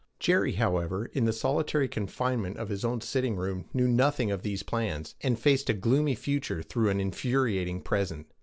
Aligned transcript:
Jerry, 0.19 0.53
however, 0.53 1.05
in 1.13 1.25
the 1.25 1.31
solitary 1.31 1.87
confinement 1.87 2.57
of 2.57 2.69
his 2.69 2.83
own 2.83 3.01
sitting 3.01 3.35
room, 3.35 3.65
knew 3.71 3.87
nothing 3.87 4.31
of 4.31 4.41
these 4.41 4.63
plans, 4.63 5.13
and 5.21 5.37
faced 5.37 5.69
a 5.69 5.73
gloomy 5.75 6.15
future 6.15 6.63
through 6.63 6.89
an 6.89 6.99
infuriating 6.99 7.81
present. 7.81 8.25